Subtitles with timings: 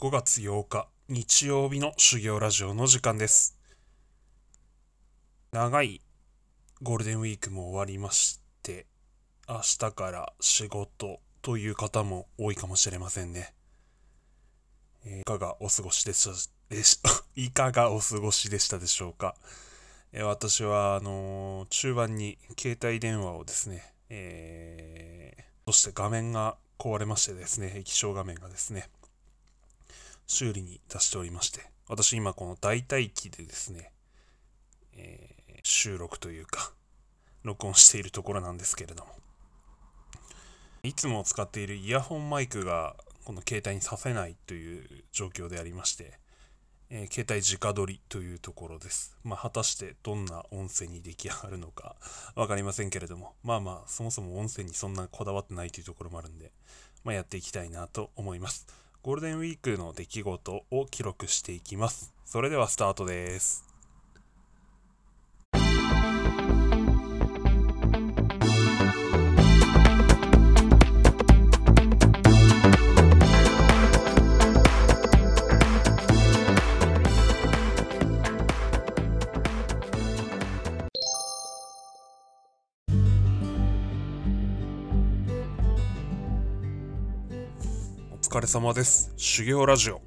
[0.00, 3.58] 5月8日日曜日の修行ラジオの時間です。
[5.52, 6.00] 長い
[6.80, 8.86] ゴールデンウィークも終わりまして
[9.46, 13.52] 明日から仕事という方も多いかもしれませんね、
[15.04, 16.98] えーいかがお過ごしでしたでし
[17.36, 19.36] いかがお過ごしでしたでしょうか、
[20.12, 28.88] えー私はあのー中盤に携帯電話をですね、えーそして画面が壊れましてですね液晶画面がですね
[30.30, 31.58] 修理に出しておりまして
[31.88, 33.90] 私今この代替機でですね、
[34.96, 36.72] えー収録というか
[37.42, 39.10] 録音しているところなんですけれども
[40.82, 46.14] いつも使っているイヤホンマイクがこの携帯にさせないという状況でありまして、
[46.88, 49.18] えー携帯直撮りというところです。
[49.22, 51.96] まあ、果たしてどんな音声に出来上がるのか
[52.34, 56.52] 分かりませんけれども、まあまあ、そもそも音声にそんなこだわってないというところもあるんで、
[57.04, 58.66] まあ、やっていきたいなと思います。
[59.02, 62.12] ゴールデンウィークの出来事を記録していきます。
[62.26, 63.69] それではスタートです。
[88.30, 89.12] 疲れ様です。
[89.16, 90.00] 修行ラジオ。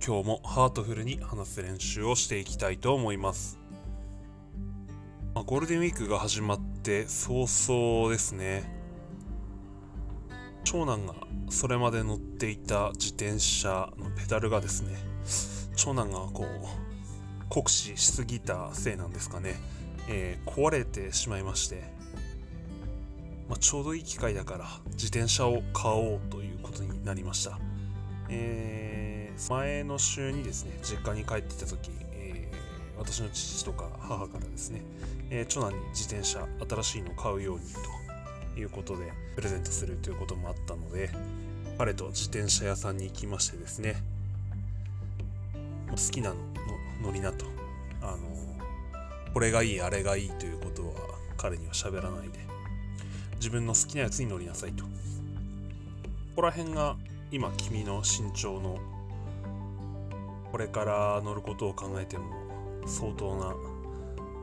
[0.00, 3.58] 今日もハートフルに話す練習をしていきたいと思います。
[5.34, 8.62] まあゴールデンウィークが始まって早々ですね。
[10.62, 11.14] 長男が
[11.50, 14.94] それまで乗っていた自転車のペダルがですね、
[15.74, 19.56] 長男がこう、酷使しすぎたせいなんですかね、
[20.08, 21.82] えー壊れてしまいまして、
[23.48, 27.58] まあ、ちょうどいい機会だから自転車を買おうということになりました。
[28.28, 32.54] えー前の週にですね、実家に帰っていた時、えー
[32.96, 34.80] 私の父とか母からですね、
[35.30, 37.64] えー長男に自転車新しいのを買うように
[38.54, 41.10] ということでプレゼントするということもあったので、
[41.76, 43.96] 彼と自転車屋さんに行きましてですね、
[45.90, 46.36] 好きなの
[47.02, 47.46] 乗りなと、
[48.00, 48.18] あの
[49.32, 50.92] これがいい、あれがいいということは
[51.36, 52.38] 彼には喋らないで、
[53.36, 54.84] 自分の好きなやつに乗りなさいと。
[54.84, 54.90] こ
[56.36, 56.96] こら辺が
[57.34, 58.78] 今君の身長の
[60.52, 62.26] これから乗ることを考えても
[62.86, 63.56] 相当な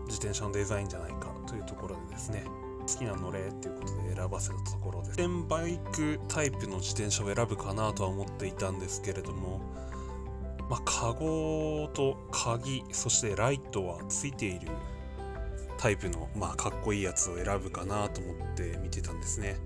[0.08, 2.44] 自転車のデザインじゃないかというところでですね
[2.82, 5.16] 好きな乗れっていうことで選ばせたところです。
[5.16, 9.62] 電バイクタイプの自転車を選ぶかなとは思っていたんですけれども
[10.70, 14.68] まあカゴと鍵そしてライトはついている
[15.82, 19.58] タイプの、まあ、かっこいいやつを選ぶかなと思って見てたんですね。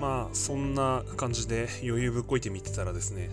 [0.00, 3.28] まあ、そんな感じで余裕ぶっこいて見てたらですね、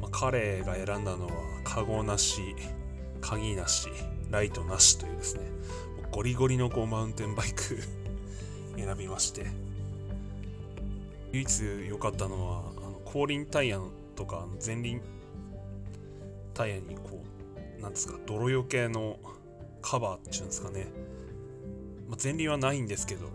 [0.00, 1.32] まあ、彼が選んだのは、
[1.64, 2.54] カゴなし、
[3.20, 3.88] 鍵なし、
[4.30, 5.40] ライトなしというですね、
[6.12, 7.80] ゴリゴリのこうマウンテンバイク
[8.78, 9.46] 選びまして、
[11.32, 13.80] 唯一良かったのは、あの後輪タイヤ
[14.14, 15.00] とか前輪
[16.54, 17.20] タイヤにこ
[17.78, 19.18] う、なんですか、泥よけの
[19.82, 20.86] カバーっていうんですかね、
[22.08, 23.28] まあ、前輪はないんですけど、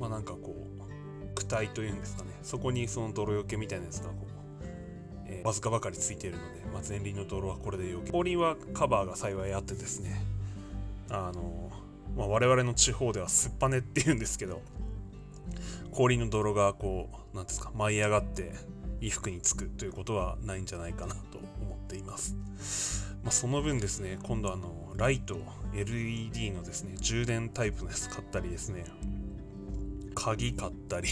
[0.00, 4.64] まあなんかこう、躯体というんですかね、そこにその泥よけみたいなやつがこう、
[5.26, 8.10] えーわずかばかりついているので、まあ、前輪の泥はこれでよけ。
[8.12, 10.22] 後輪はカバーが幸いあってですね、
[11.10, 11.70] あの、
[12.16, 14.62] まあ、我々の地方ではすっぱねって言うんですけど、
[15.90, 18.52] 後輪の泥がこう、なんですか、舞い上がって
[19.00, 22.36] 衣服につくということはないんじゃないかなと思っています。
[23.22, 25.38] まあ、その分ですね、今度あの、ライト、
[25.72, 28.84] LED のですね、充電タイプのやつ買ったりですね、
[30.16, 31.08] 鍵買ったり、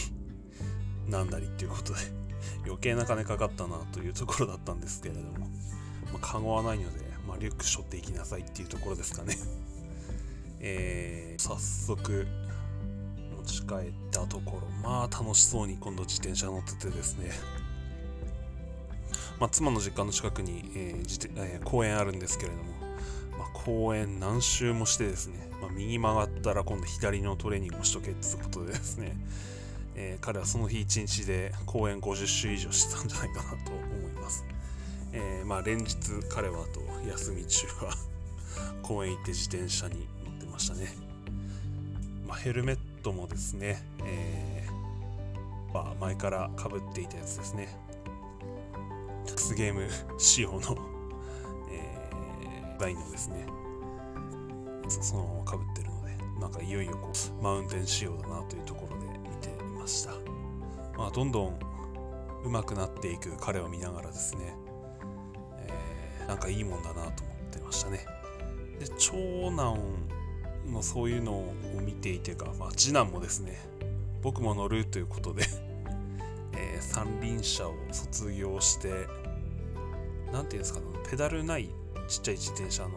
[1.08, 2.00] なんだりっていうことで、
[2.66, 5.46] 余計な金かかったなというところだったんですけれども、ま
[6.16, 9.36] あ、カゴはないので、まあ、リュック背負っていきなさいっていうところですかね。
[10.58, 12.26] えー、早速、
[13.36, 17.30] 持ち帰ったところ、まあ楽しそうに今度自転車乗っててですね、
[19.38, 22.85] まあ、妻の実家の近くに、えー自転えー公園あるんですけれども、
[23.38, 29.16] まあ、公園何周もしてですね、まあ、右曲がったら今度左のトレーニングをしとけってことでですね、
[29.94, 34.44] えー彼はその日一日で公園50周以上してたんじゃないかなと思います。
[35.12, 35.96] えーまあ連日
[36.28, 37.96] 彼はあと休み中は
[38.82, 40.94] 公園行って自転車に乗ってましたね。
[42.26, 47.68] まあ、ヘルメットもですね、えーまあ、前から被っていたやつですね。
[49.28, 49.86] X ゲーム
[50.18, 53.46] 仕様の、ー、デザインのですね、
[54.88, 60.12] そのまま被ってるので、なんかいよいよこう、マウンテン仕様だなというところで見ていました。
[60.96, 61.58] まあ、どんどん
[62.44, 64.54] 上手くなっていく彼を見ながらですね、
[65.58, 68.06] えなんかいいもんだなと思ってましたね。
[68.78, 69.78] で長男
[70.70, 73.58] のそういうのを見ていてか、まあ、次男もですね
[74.22, 75.44] 僕も乗るということで
[76.56, 79.06] えー、三輪車を卒業して
[80.32, 81.70] 何ていうんですかねペダルない
[82.08, 82.90] ちっちゃい自転車の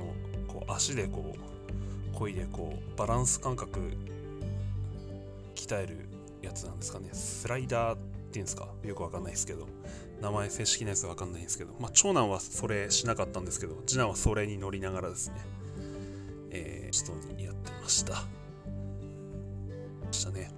[0.48, 1.36] こう足でこ
[2.14, 3.80] う漕いでこうバランス感覚
[5.56, 6.06] 鍛える
[6.42, 7.10] やつなんですかね。
[7.14, 7.98] スライダーっ
[8.32, 9.68] ていうんですかよくわかんないですけど。
[10.22, 13.82] 名前正式なやつわかんないんですけど、まあ、長男はそれしなかったんですけど。
[13.86, 15.36] 次男はそれに乗りながらですね。
[16.52, 18.24] えー、ちょっとやってました。
[20.12, 20.52] したね。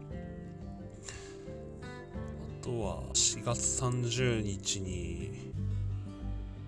[2.62, 5.52] あとは4月30日に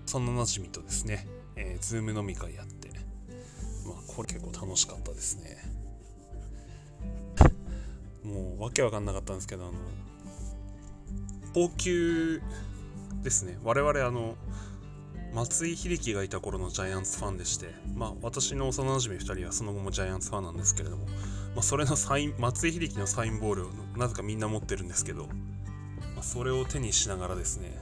[0.06, 2.84] 幼なじみとですね、えー、ズーム飲み会やって。
[3.84, 5.58] まあこれ結構楽しかったですね。
[8.24, 9.74] もうわけわかんなかったんですけどあの
[11.52, 12.40] 高級
[13.22, 13.58] ですね。
[13.62, 14.36] 我々あの
[15.34, 21.12] 松井秀喜がいた頃のジャイアンツファンでして、まあ、私の幼馴染2人はその後もジャイアンツファンなんですけれども、ま
[21.56, 25.26] あ、それのサイン松井秀喜のサインボールをなぜかみんな持ってるんですけど、
[26.14, 27.76] まあ、それを手にしながらですね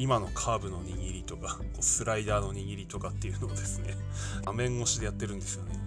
[0.00, 3.94] 今のカーブの握りとかこうスライダーの握りとかっていうのをですね
[4.46, 5.78] 画面越しでやってるんですよね、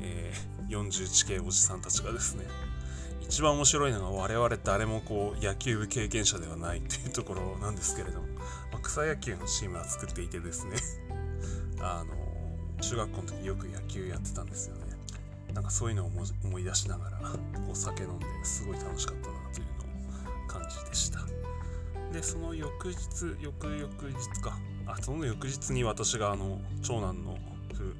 [0.00, 2.44] えー、41系おじさんたちがですね。
[3.22, 8.28] 一番面白いのが我々誰もこう野球部経験者ではないっていうところなんですけれども、
[8.70, 10.76] まあ、草野球のチームは作っていてですね
[11.80, 12.14] あの
[12.80, 14.96] 中学校の時よく野球やってたんですよね。
[15.54, 16.10] なんかそういうのを
[16.44, 17.18] 思い出しながら
[17.68, 21.20] お酒飲んですごい楽しかったなというのを感じでした。
[22.16, 22.96] でその翌日
[23.40, 24.58] 翌々日か。
[24.86, 27.36] あその翌日に私があの長男の、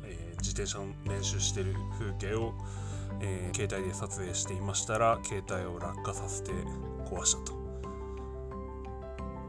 [0.05, 2.55] えー、自転車の練習してる風景を
[3.19, 6.53] えー、携帯で撮影していましたら携帯を落下させて
[7.07, 7.57] 壊したと。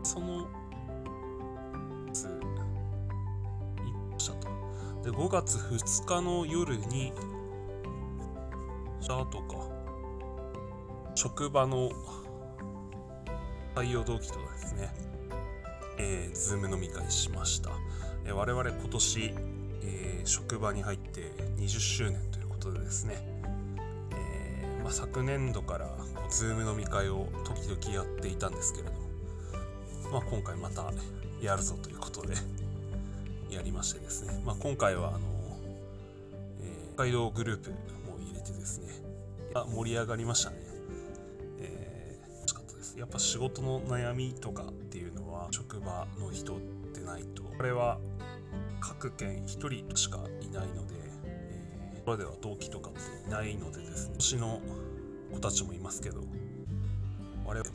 [0.03, 0.47] その
[4.17, 4.47] したと。
[5.03, 7.11] で5月2日の夜に
[9.01, 9.67] じゃあとか
[11.15, 11.89] 職場の
[13.77, 14.89] 採用同期とですね、
[15.99, 17.69] えー、ズーム飲み会しました、
[18.25, 19.33] えー、我々今年、
[19.83, 23.37] えー、職場に入って20周年ということでですね。
[24.83, 28.99] まあ、昨年度からこう Zoom 飲み会を時々やっていたんですけれども、
[30.13, 30.93] まあ、今回また
[31.41, 32.35] やるぞということで
[33.49, 35.19] やりましてですね、まあ、今回はあの、
[36.61, 37.71] え、北海道グループ
[38.09, 38.87] も入れてですね。
[39.75, 40.57] 盛り上がりましたね、
[42.97, 46.59] やっぱ仕事の悩みとかっていうのは職場の人
[46.95, 47.99] でないとこれは
[48.79, 50.95] 各県1人しかいないので
[51.95, 54.61] えころでは同期とかっていないのでですね年の
[55.31, 56.23] 子たちもいますけど
[57.45, 57.69] 我々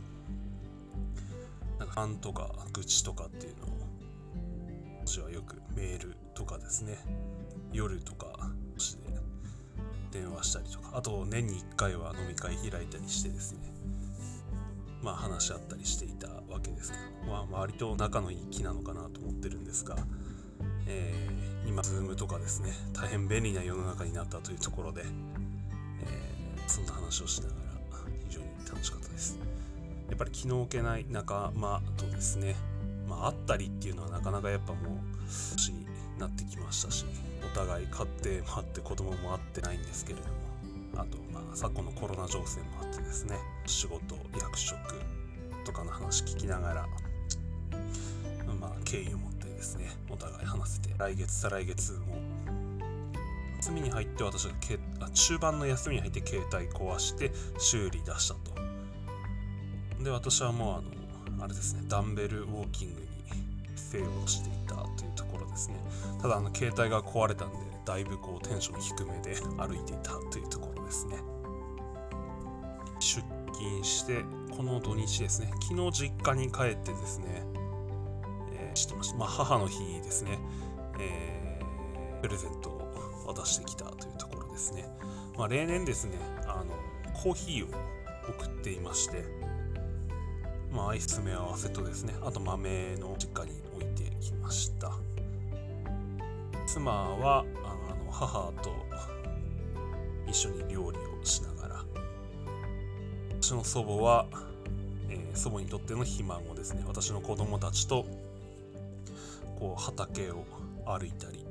[1.78, 3.68] なんかファンとか愚痴とかっていうのを
[5.06, 6.98] 私はよくメールとかですね
[7.72, 8.50] 夜とか
[10.12, 13.72] で電話したりとかあと年に1回は飲み会開いたりしてですね
[15.02, 19.96] まあ話し合ったりしていたわけですけどまあ割と仲のいい気なのかなと思ってるんですが
[20.86, 27.60] えー、今 Zoom とかですね大変便利な世の中になったというところで、えー、そんな話をしながら
[28.28, 29.38] 非常に楽しかったです。
[30.08, 32.54] やっぱり気の置けない仲間とですね
[33.08, 34.98] まあ会ったりっていうのはなかなかやっぱもう
[35.52, 35.86] 年に
[36.18, 37.06] なってきましたし
[37.42, 40.34] お互い買ってもあって子供も会ってないんですけれども
[40.96, 44.76] あとまあ昨今のコロナ情勢もあってですね仕事役職
[45.64, 46.86] とかの話聞きながら
[48.60, 52.16] まあ敬意を持ってですねお互い話せて来月再来月も
[53.58, 58.52] 休みに入って私がけあ中盤の休みに入って携帯壊して修理出したと。
[60.02, 60.84] で私はもう
[61.28, 63.06] あのあれですねダンベルウォーキングに
[63.98, 65.76] フェをしていたというところですね
[66.20, 71.16] ただあの携帯が壊れたんでだいぶこうテンション低めで 歩いていたというところですね
[72.98, 73.22] 出
[73.52, 74.24] 勤して
[74.56, 77.62] この土日ですね昨日実家に帰ってですね
[78.74, 79.16] してました。
[79.16, 80.38] まあ、母の日ですね、
[80.98, 84.86] えー、プレゼントを渡してきたというところですね。
[85.36, 86.74] まあ、例年ですね、あの、
[87.22, 87.68] コーヒーを
[88.28, 89.24] 送っていまして、
[90.70, 93.61] まあ、アイス詰め合わせとですね、あと豆の実家に
[94.22, 94.92] きました。
[96.66, 98.72] 妻は、あの、母と
[100.26, 101.84] 一緒に料理をしながら、
[103.40, 104.26] 私の祖母は、
[105.10, 108.06] えー、祖母にとっての肥満をですね、私の子供たちと
[109.62, 110.44] こう畑を
[110.84, 111.46] 歩いたり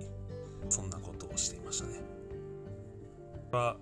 [0.69, 2.01] そんなことをしていましたね。
[3.53, 3.77] は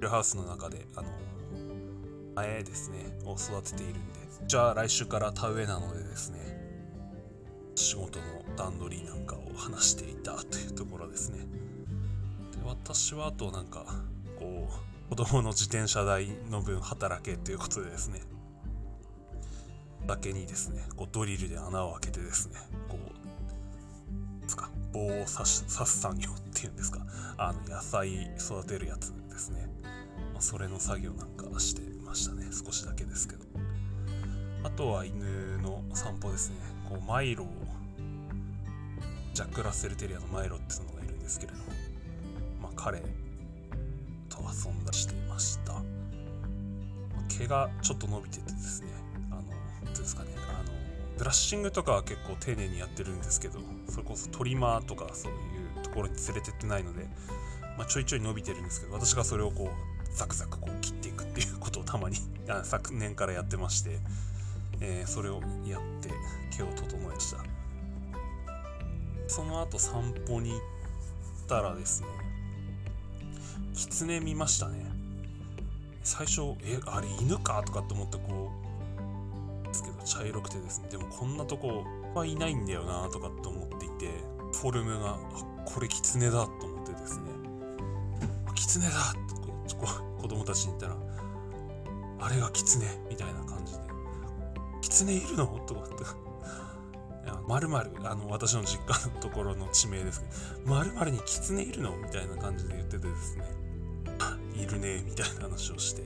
[0.00, 1.08] ルハウスの中であの
[2.34, 6.59] 苗ですねを育てているんでじゃあ来週から田植えなのでですね
[7.74, 8.24] 仕事の
[8.56, 11.38] 段取りなんかを話していたというところですね。
[11.38, 13.84] で私はあとなんか
[14.38, 14.68] こ
[15.10, 18.20] う子供の自転車代の分働けということでですね。
[20.06, 22.58] だけにですねこうドリルで穴を開けてですね
[22.88, 27.00] こうですか棒を刺し刺す作業っていうんですか
[27.36, 29.68] あの野菜育てるやつですね、
[30.32, 33.50] まあ、それの作業なんかしてましたね少しだけですけど。
[34.62, 36.56] あとは犬の散歩ですね。
[36.88, 37.48] こうマイロを
[39.40, 41.64] ジャック・ラッセル・テリアのマイロっていうのがいるんですけれども、
[42.60, 43.06] まあ、彼と
[44.42, 45.72] 遊んだりしていました、
[47.38, 48.88] 毛がちょっと伸びててですね
[49.30, 49.42] あの
[49.82, 50.70] 何ですかねあの
[51.16, 57.06] ブラッシングとかは結構丁寧にやってるんですけどそれこそトリマーとかそういうところに連れてってないので、
[57.78, 62.16] まあ、ちょいちょい伸びてるんですけど私がそれをこうザクザクこう切っていくっていうことをたまに
[62.64, 64.00] 昨年からやってまして、
[64.80, 66.10] えー、それをやって
[66.54, 67.49] 毛を整えました。
[69.30, 70.60] その後散歩に行っ
[71.46, 72.08] たらですね
[73.74, 74.84] 狐見ましたね。
[76.02, 78.50] 最初えあれ犬かとかって思ってこ
[79.64, 80.88] うですけど茶色くてですね。
[80.90, 81.84] でもこんなとこ
[82.14, 84.10] はいないんだよなとかって思っていて
[84.60, 85.18] フォルムがあ
[85.64, 87.30] これ狐だと思ってですね。
[88.54, 89.14] 狐だっ
[89.68, 89.86] てこ
[90.20, 90.96] 子供たちに言ったら
[92.20, 93.78] あれが狐みたいな感じで
[94.82, 95.46] 狐いるの？
[95.66, 96.04] とかって
[97.50, 100.26] まるまるあの私の実家のところの地名ですけ
[100.64, 101.96] どまるまるに狐いるの？
[101.96, 103.44] みたいな感じで言っててですね。
[104.54, 105.02] いるね？
[105.04, 106.02] みたいな話をして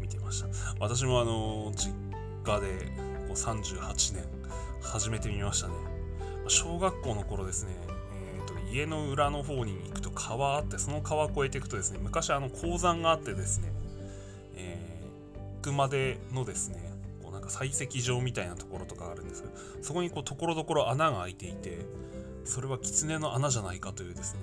[0.00, 0.48] 見てました。
[0.80, 1.92] 私もあの実
[2.44, 2.86] 家で
[3.28, 4.24] こう38年
[4.80, 5.74] 初めて見ましたね。
[6.46, 7.76] 小学校の頃ですね、
[8.38, 13.70] えーと、家の裏の方に行くと川あってその川越えていくとですね昔あの鉱山があってですね、
[14.56, 16.87] えー、熊手のですね
[17.48, 19.42] か採石場みたいなところとかあるんです。
[19.42, 21.78] けどそこにこうところどころ穴が開いていて
[22.44, 24.40] それは狐の穴じゃないかというですね。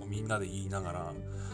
[0.00, 1.12] こうみんなで言いながら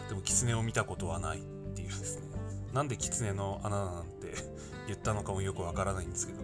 [0.09, 1.43] でも狐を見たことはないっ
[1.75, 2.29] ていうですね。
[2.73, 4.35] なんで狐の穴なんて
[4.87, 6.41] 言ったのかもよくわからないんですけど、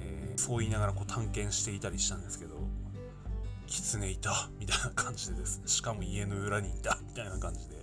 [0.00, 2.56] えー、そう言いながらこう探検していたりしたんですけど
[3.66, 5.58] 狐いたみたいな感じでです。
[5.58, 7.76] ねしかも家の裏にいたみたいな感じで、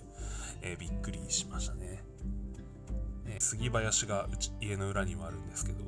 [0.62, 1.99] えー、びっくりしましたね。
[3.40, 5.78] 杉林がうち家の裏にもあるんですけど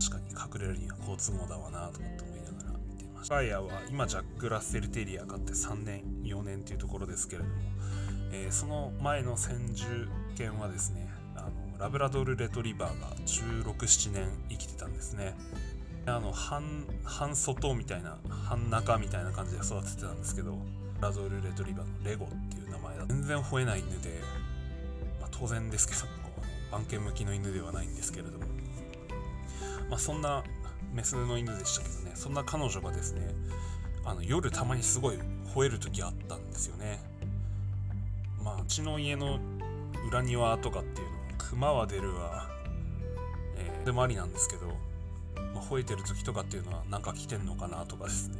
[0.00, 3.34] 確かに隠れるには好都合だわなとかって思いながら見てました。
[3.34, 7.54] ガイアは今ジャック・ラッセル・テリア買って3年4年っていうところですけれども、
[8.32, 15.34] えー、その前の先住犬はですねあのラブラドル・レトリバーが1617年生きてたんですね。
[16.06, 20.56] あの半半外みたいな半中みたいな感じで育ててたんですけど
[21.02, 24.20] ラドル・レトリバーのレゴっていう名前だ全然吠えない犬で、
[25.20, 26.17] まあ、当然ですけど。
[26.70, 28.44] 番犬向きの犬ではないんですけれども、
[29.90, 30.44] まあ、そんな
[30.92, 32.12] メスの犬でしたけどね。
[32.14, 33.34] そんな彼女がですね
[34.04, 35.18] あの夜たまにすごい
[35.54, 37.00] 吠える時あったんですよね。
[38.42, 39.38] まあうちの家の
[40.08, 42.48] 裏庭とかっていうのは熊は出るわ、
[43.56, 44.66] えー、でもありなんですけど、
[45.54, 48.36] まあ、吠えてる時とかっていうのはなんか来てんのかなとかですね。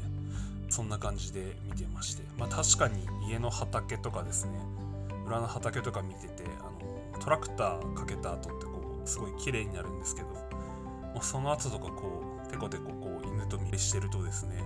[0.70, 2.22] そんな感じで見てまして。
[2.38, 4.52] まあ確かに家の畑とかですね
[5.26, 10.28] 裏の畑とか見ててあのトラクターかけた後ってこうすごい綺麗になるんですけど、
[11.14, 14.62] まあ、その後とかこうテコテコこう犬と見してるとですね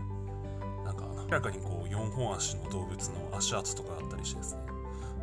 [0.85, 4.61] なんか明らかにこう4本足の動物の足跡とかあったりしてですね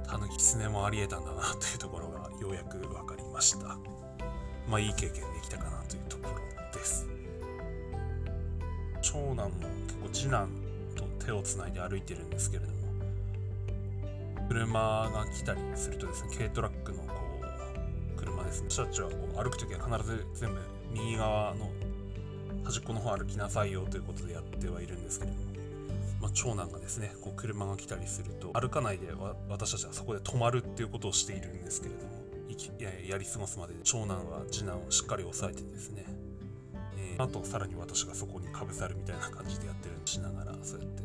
[0.08, 3.78] タヌキツネもありえたんだなというところがようやく分かりました。
[4.68, 7.08] まあいい経験できたかなというところです。
[9.02, 9.52] 長男も
[9.88, 10.50] 結構次男
[10.96, 12.79] と手をつないで歩いてるんですけれども
[14.50, 17.14] 車が来たりするとですね軽トラックのこ
[18.16, 18.68] う車ですね。
[18.70, 20.60] 私たちはこう歩く時は必ず全部
[20.92, 21.70] 右側の
[22.64, 25.44] 端っこの方歩きなさいよということでやってはいるんですけれども、
[26.22, 29.08] まあ、長男がですねこう車が来たりすると歩かないで
[29.48, 32.20] 私たちはそこで止まるっていうことをしているんですけれども
[32.80, 36.06] ややり過ごすまで長男は次男をしっかり抑えてですね、
[36.98, 41.04] え、あとさらに私がそこにかぶさるみたいな感じでやってるしながらそうやって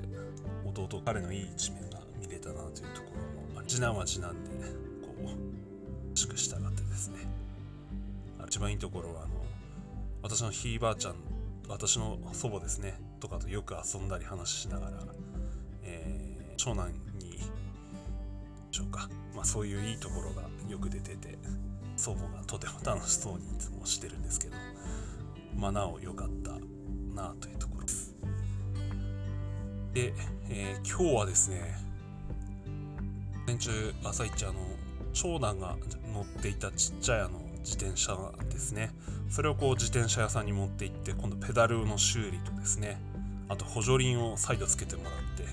[0.64, 3.03] 弟彼のいい一面が見れたなというと
[3.81, 4.50] ころ次男は次男で
[5.02, 5.14] こ
[6.14, 7.19] うしく従ってですね
[8.47, 8.75] 一番い。
[8.75, 8.78] い。
[8.78, 9.35] ところはあの
[10.23, 10.78] 私のひい。
[10.78, 11.14] ばあちゃん
[11.69, 14.93] 私の祖母ですねとかとよく遊んだり話しながら、
[15.83, 17.38] えー、長男にで
[18.71, 19.75] しょうか、まあ、そうい。
[19.76, 19.95] うい。
[19.95, 19.99] い。
[19.99, 21.38] ところがよく出てて
[21.97, 23.59] 祖母がとても楽しそうにい。
[23.59, 24.57] つもしてるんですけど
[25.57, 26.52] まあなお良かった
[27.14, 27.54] なとい。
[27.54, 28.14] うところです
[29.93, 30.12] で、
[30.49, 31.83] えー、今日はですね
[33.46, 34.54] 年中朝一あの
[35.12, 35.76] 長男が
[36.12, 38.16] 乗っていたちっちゃいあの自転車
[38.50, 38.90] ですね。
[39.30, 43.00] それをこう自転車屋さんに持って行って今度ペダルの修理とですね。
[43.48, 45.44] あと補助輪を再度つけてもらって、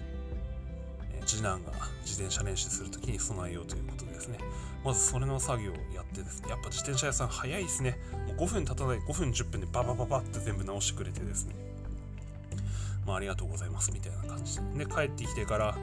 [1.26, 1.72] 次男が
[2.06, 4.40] 自転車練習する時に備えようということですね。
[4.84, 7.98] まずそれの作業をやってですねやっぱ自転車屋さん早いですね。
[8.28, 11.56] もう5分経たない5分10分でババババって全部直してくれてですね。
[13.06, 15.78] まあ、ありがとうございますみたいな感じでで帰ってきてから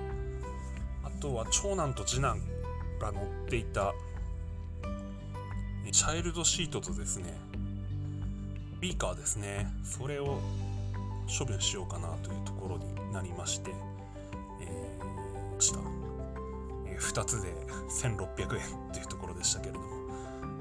[1.19, 2.41] とは長男と次男
[3.01, 3.95] が乗っていた
[5.91, 7.35] チャイルドシートとですね
[8.81, 9.67] ビーカーですね。
[9.83, 10.41] それを
[11.39, 13.73] 処分しようかなというところになりまして、
[14.61, 15.81] えー、した、
[16.87, 17.49] えー、2つで
[17.91, 19.87] 1600円というところでしたけれども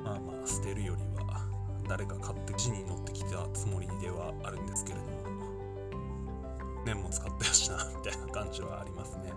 [0.04, 1.46] まあまあ捨てるよりは
[1.88, 5.18] 誰か買って地に乗ってきたつもりではあるんですけれども
[6.86, 9.32] 年も使ったやしなみたいな感じはありますね。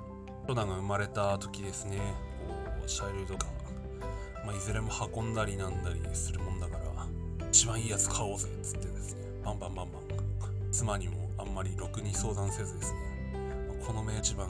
[0.47, 1.99] 長男が生まれた時ですね。
[2.67, 3.47] こうチャイルドが、
[4.45, 6.91] まあ、いずれも運んだりなんだりするもんだから
[7.51, 9.21] 一番いいやつ買おうぜっつってですね。
[9.45, 10.03] バンバンバンバン。
[10.73, 12.99] 妻にもあんまりろくに相談せずですね、
[13.81, 14.49] ま、この目一番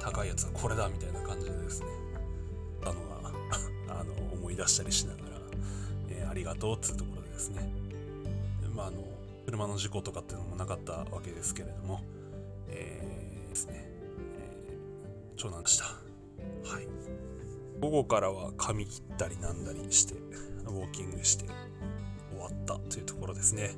[0.00, 1.86] 高いやつはこれだみたいな感じでですね。
[2.82, 3.32] あのが
[4.00, 5.24] あの思い出したりしながら、
[6.08, 7.70] えー、ありがとうっつうところでですね。
[8.74, 9.02] まああの
[9.44, 12.00] 車の事故とかっていうのもなかったわけですけれども、
[12.68, 13.87] えー、ですね、
[15.38, 15.84] 長男でした。
[15.84, 16.88] はい。
[17.80, 20.14] 午後からは髪切ったりなんだりして、
[20.66, 21.46] ウォーキングして
[22.32, 23.76] 終わったというところですね。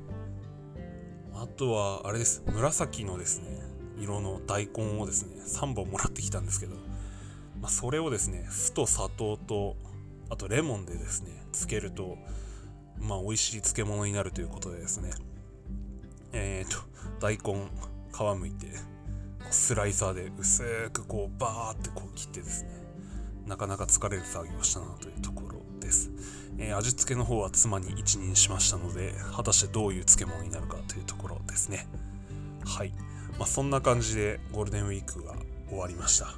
[1.35, 2.43] あとは、あれです。
[2.47, 3.61] 紫のですね、
[3.99, 6.75] 色の大根をですね、3本もらってきたんですけど、
[7.61, 9.75] まあ、それをですね、酢と砂糖と、
[10.29, 12.17] あとレモンでですね、つけると、
[12.97, 15.11] まあ、美味しい漬物になるということでですね、
[16.33, 16.81] えっ、ー、と、
[17.19, 17.69] 大根
[18.11, 18.67] 皮むいて、
[19.51, 22.69] スライサーで薄くこうバーってこう切ってですね、
[23.45, 26.09] なかなか疲れる作業をしたなというところです。
[26.57, 31.87] えー、味付けの方は妻に一任しましたので、果たしてどういう漬物になるかというところですね。
[32.65, 32.93] はい。
[33.37, 35.33] まあ、そんな感じでゴールデンウィークが
[35.69, 36.33] 終わりました。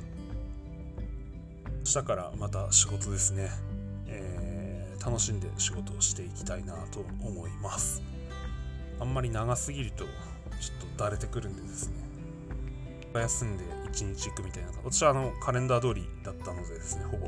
[1.85, 3.49] 明日からまた仕事ですね。
[4.07, 8.01] えー、楽しんで仕事をしていきたいなと思います。
[8.99, 10.09] あんまり長すぎるとちょ
[10.87, 12.02] っとだれてくるんでですね
[13.19, 14.69] 休んで1日行くみたいな。
[14.83, 17.27] 私はあのカレンダー通りだったのでですねほぼ。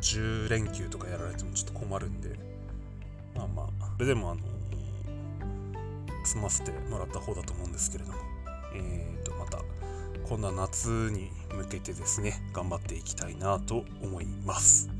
[0.00, 2.38] 10連休とかやられてもちょっと困るんで。
[3.34, 4.40] まあまあそれでもあの
[6.24, 8.18] 済ませてもらった方だと思うんですけれども。
[8.74, 9.58] えーとまた
[10.28, 14.90] 今度は夏に向けてですね頑張っていきたいなと思います。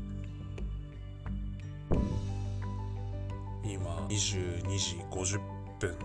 [3.63, 5.39] 今22時50
[5.79, 5.95] 分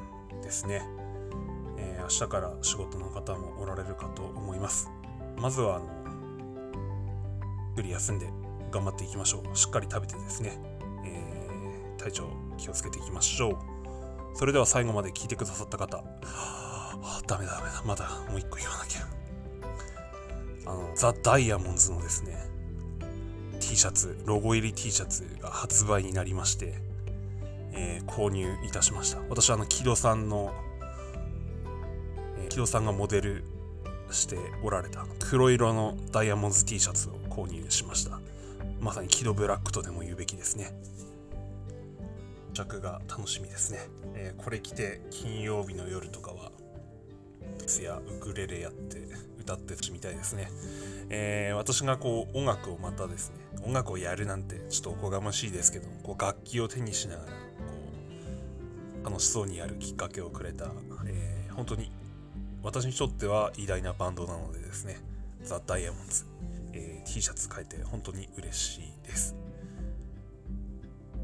[0.43, 0.83] ですね、
[2.05, 4.91] 明日から仕事の方もおられるかと思います。
[5.37, 5.87] まずはあの
[7.69, 8.29] ゆっくり休んで
[8.71, 9.57] 頑張っていきましょう。
[9.57, 10.59] しっかり食べてですね、
[11.05, 13.59] えー、体調気をつけていきましょう。
[14.35, 16.05] それでは最後まで聞いてくださった方。
[16.25, 17.83] あダメだダメだ。
[17.85, 19.09] まだもう一個言わなきゃ。
[20.67, 22.39] あのザ・ダイヤモンズのですね
[23.61, 26.75] T シャツロゴ入り T シャツが発売になりまして
[27.77, 29.21] えー、購入いたしました。
[29.29, 30.53] 私はあの木戸さんの、
[32.55, 33.43] 木戸さんがモデル
[34.13, 38.21] しておられた黒色のダイヤモンド T シャツを購入しました。
[38.81, 40.73] まさに木戸ブラックとでも言うべきですね。
[42.53, 43.81] 着が楽しみですね、
[44.15, 46.53] えー、これ着て金曜日の夜とかは
[47.67, 48.99] ツやウクレレやって
[49.41, 50.49] 歌ってみたいですね、
[51.11, 53.37] えー、私がこう音楽をまたですね
[53.67, 57.33] 音楽をやるなんてちょっとおこがましいですけどこう楽器を手にしながらこ
[59.03, 60.67] う楽しそうにやるきっかけをくれた、
[61.09, 61.91] えー、本当に
[62.65, 64.97] 私にとっては偉大なバンドなのでですね、
[65.43, 66.25] ザ・ダイヤモンズ、
[66.73, 69.37] えー、T シャツ変えて本当に嬉しいです。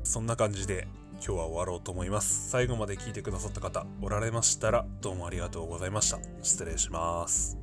[0.04, 2.50] そんな感じで今日は終わろうと思います。
[2.50, 6.18] 最後まで聞いてくださった方おられましたらどうもありがとうございました。
[6.42, 7.59] 失礼します。